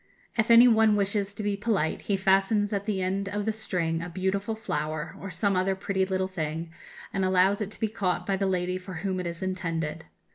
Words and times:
If 0.35 0.49
any 0.49 0.67
one 0.67 0.95
wishes 0.95 1.31
to 1.35 1.43
be 1.43 1.55
polite, 1.55 2.01
he 2.01 2.17
fastens 2.17 2.73
at 2.73 2.87
the 2.87 3.03
end 3.03 3.29
of 3.29 3.45
the 3.45 3.51
string 3.51 4.01
a 4.01 4.09
beautiful 4.09 4.55
flower, 4.55 5.15
or 5.21 5.29
some 5.29 5.55
other 5.55 5.75
pretty 5.75 6.07
little 6.07 6.27
thing, 6.27 6.71
and 7.13 7.23
allows 7.23 7.61
it 7.61 7.69
to 7.69 7.79
be 7.79 7.87
caught 7.87 8.25
by 8.25 8.35
the 8.35 8.47
lady 8.47 8.79
for 8.79 8.93
whom 9.05 9.19
it 9.19 9.27
is 9.27 9.43
intended. 9.43 10.05